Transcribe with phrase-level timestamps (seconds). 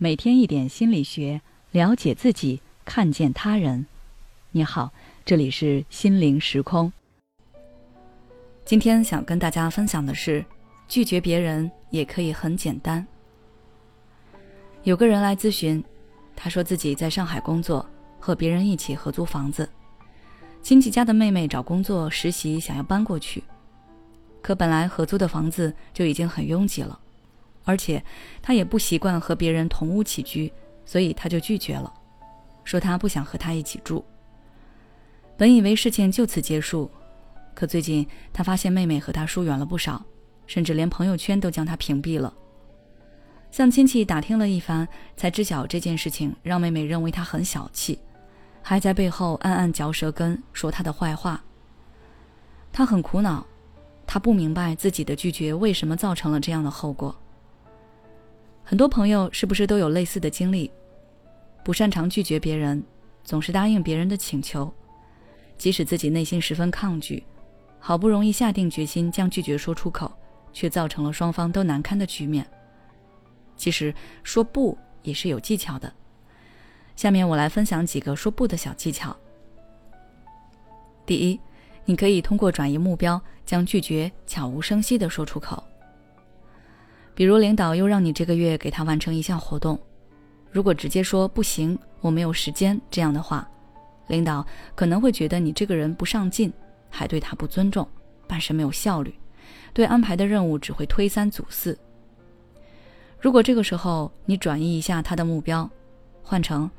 [0.00, 1.40] 每天一点心理学，
[1.72, 3.84] 了解自己，看见他人。
[4.52, 4.92] 你好，
[5.24, 6.92] 这里是心灵时空。
[8.64, 10.44] 今天想跟大家分享的是，
[10.86, 13.04] 拒绝别人也可以很简单。
[14.84, 15.82] 有个人来咨询，
[16.36, 17.84] 他说自己在上海工作，
[18.20, 19.68] 和别人一起合租房子。
[20.62, 23.42] 亲戚家的妹妹找工作实习，想要搬过去，
[24.40, 26.96] 可本来合租的房子就已经很拥挤了。
[27.68, 28.02] 而且，
[28.40, 30.50] 他也不习惯和别人同屋起居，
[30.86, 31.92] 所以他就拒绝了，
[32.64, 34.02] 说他不想和他一起住。
[35.36, 36.90] 本以为事情就此结束，
[37.54, 40.02] 可最近他发现妹妹和他疏远了不少，
[40.46, 42.32] 甚至连朋友圈都将他屏蔽了。
[43.50, 47.98] 向亲戚打听了一番，才知晓这件事情让妹妹认为他很小气，
[48.62, 51.44] 还在背后暗暗嚼舌根，说他的坏话。
[52.72, 53.46] 他很苦恼，
[54.06, 57.14] 他不明白自己的拒绝为什么造成了这样的后果。
[58.68, 60.70] 很多朋友是不是都有类似的经历？
[61.64, 62.84] 不擅长拒绝别人，
[63.24, 64.70] 总是答应别人的请求，
[65.56, 67.24] 即使自己内心十分抗拒，
[67.78, 70.12] 好不容易下定决心将拒绝说出口，
[70.52, 72.46] 却造成了双方都难堪的局面。
[73.56, 75.90] 其实说不也是有技巧的。
[76.94, 79.16] 下面我来分享几个说不的小技巧。
[81.06, 81.40] 第一，
[81.86, 85.64] 你可以通过转移目标，将拒绝悄无声息地说出口。
[87.18, 89.76] 比如领导又让你这个月给他完成一项活动，
[90.52, 93.44] 如果直接说不行，我没有时间这样的话，
[94.06, 96.52] 领导可能会觉得你这个人不上进，
[96.88, 97.84] 还对他不尊重，
[98.28, 99.12] 办事没有效率，
[99.72, 101.76] 对安排的任务只会推三阻四。
[103.18, 105.68] 如果这个时候你转移一下他的目标，
[106.22, 106.70] 换成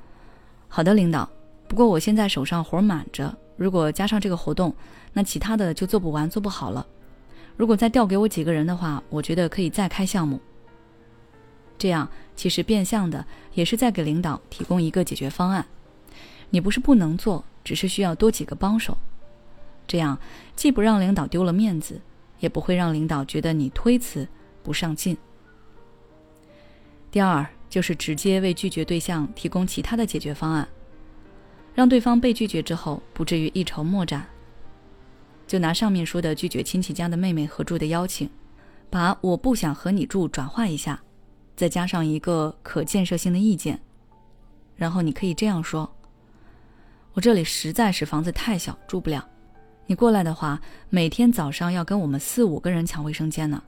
[0.69, 1.29] 好的领导，
[1.67, 4.73] 不过我现在手上活满着，如果加上这个活动，
[5.11, 6.87] 那其他的就做不完做不好了。
[7.59, 10.39] 如果再调给我几个人的话，我觉得可以再开项目。
[11.77, 15.65] 这样其实变相的也是在给领导提供一个解决方案。
[16.51, 18.97] 你不是不能做，只是需要多几个帮手。
[19.85, 20.17] 这样
[20.55, 21.99] 既不让领导丢了面子，
[22.39, 24.25] 也不会让领导觉得你推辞
[24.63, 25.17] 不上进。
[27.11, 30.65] 第二就是直接为拒绝对象提供其他的解决方案，
[31.75, 34.25] 让对方被拒绝之后不至于一筹莫展。
[35.49, 38.29] 就拿上面说的拒绝亲戚家的妹妹合住的邀请，
[38.87, 41.01] 把我不想和你住转化一下，
[41.55, 43.79] 再加上一个可建设性的意见，
[44.75, 45.91] 然后你可以这样说：
[47.13, 49.27] 我这里实在是房子太小，住不了。
[49.87, 50.61] 你过来的话，
[50.91, 53.59] 每天早上要跟我们四五个人抢卫生间呢。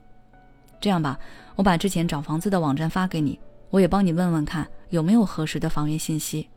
[0.80, 1.18] 这样吧，
[1.56, 3.36] 我把之前找房子的网站发给你，
[3.70, 6.48] 我也帮你问问看有没有合适的房源信息。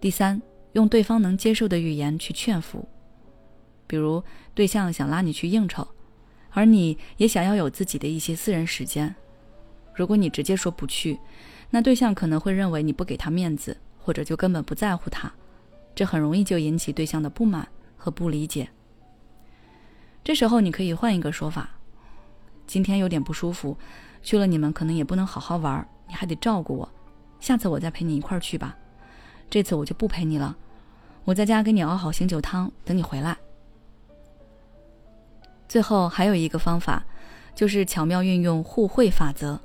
[0.00, 0.40] 第三，
[0.74, 2.88] 用对方能接受的语言去劝服。
[3.86, 4.22] 比如
[4.54, 5.86] 对象想拉你去应酬，
[6.50, 9.14] 而你也想要有自己的一些私人时间。
[9.94, 11.18] 如果你直接说不去，
[11.70, 15.32] 那对象可能会认为你不给他面子，或者就根本不在乎他，
[15.94, 18.68] 这很容易就引起对象的不满和不理解。
[20.22, 21.68] 这时候你可以换一个说法：
[22.66, 23.76] 今天有点不舒服，
[24.22, 26.88] 去了你们可能也不能好好玩，你还得照顾我。
[27.40, 28.76] 下次我再陪你一块儿去吧，
[29.50, 30.56] 这次我就不陪你了，
[31.24, 33.36] 我在家给你熬好醒酒汤，等你回来。
[35.68, 37.04] 最后还有一个方法，
[37.54, 39.58] 就是巧妙运用互惠法则。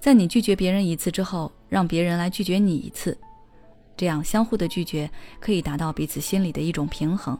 [0.00, 3.16] 在你拒绝别人一次之后，让别人来拒绝你一次，
[3.96, 5.10] 这样相互的拒绝
[5.40, 7.36] 可以达到彼此心里的一种平衡。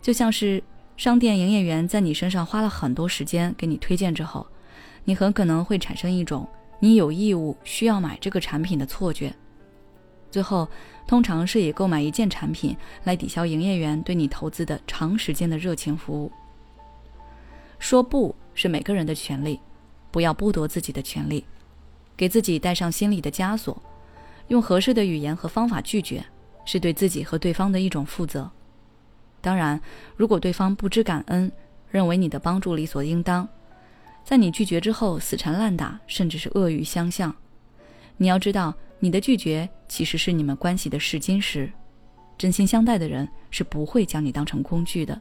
[0.00, 0.62] 就像是
[0.96, 4.46] 商店营业员在你身上花了很多时间给你推荐之后，
[5.04, 9.32] 你很可能会产生一种你有义务需要买这个产品的错觉。
[10.30, 10.68] 最后，
[11.06, 16.30] 通常是以购买一件产品来抵消营业员对你投资的长时间的热情服务。
[17.78, 19.58] 说不是每个人的权利，
[20.10, 21.44] 不要剥夺自己的权利，
[22.16, 23.82] 给自己带上心理的枷锁，
[24.48, 26.24] 用合适的语言和方法拒绝，
[26.64, 28.50] 是对自己和对方的一种负责。
[29.40, 29.80] 当然，
[30.16, 31.50] 如果对方不知感恩，
[31.88, 33.48] 认为你的帮助理所应当，
[34.22, 37.34] 在你拒绝之后死缠烂打，甚至是恶语相向，
[38.18, 41.72] 你要知道，你的拒绝其实是你们关系的试金石，
[42.36, 45.18] 真心相待的人是不会将你当成工具的。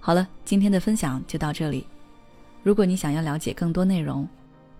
[0.00, 1.86] 好了，今天的分享就到这里。
[2.64, 4.28] 如果你想要了解更多内容，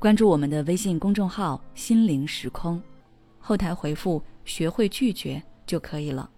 [0.01, 2.83] 关注我们的微信公众号“心灵时空”，
[3.39, 6.29] 后台回复“学会拒绝”就可以了。